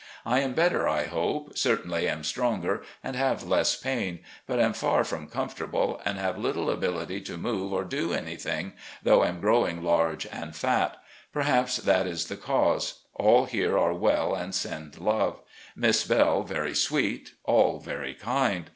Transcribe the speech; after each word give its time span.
I 0.25 0.39
am 0.39 0.55
better, 0.55 0.87
I 0.89 1.03
hope, 1.05 1.55
certainly 1.55 2.09
am 2.09 2.23
stronger 2.23 2.81
and 3.03 3.15
have 3.15 3.43
less 3.43 3.75
pain, 3.75 4.21
but 4.47 4.57
am 4.57 4.73
far 4.73 5.03
from 5.03 5.27
comfortable, 5.27 6.01
and 6.03 6.17
have 6.17 6.39
little 6.39 6.71
ability 6.71 7.21
to 7.21 7.37
move 7.37 7.71
or 7.71 7.83
do 7.83 8.11
anything, 8.11 8.73
though 9.03 9.23
am 9.23 9.39
growing 9.39 9.83
large 9.83 10.25
and 10.25 10.55
fat. 10.55 10.97
Perhaps 11.31 11.77
that 11.77 12.07
is 12.07 12.29
the 12.29 12.35
cause. 12.35 13.01
All 13.13 13.45
here 13.45 13.77
are 13.77 13.93
well 13.93 14.33
and 14.33 14.55
send 14.55 14.97
love. 14.97 15.39
Miss 15.75 16.03
Belle 16.03 16.41
very 16.41 16.73
sweet; 16.73 17.33
all 17.43 17.79
very 17.79 18.15
kind. 18.15 18.69